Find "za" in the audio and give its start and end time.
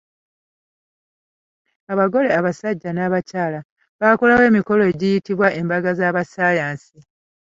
5.99-6.09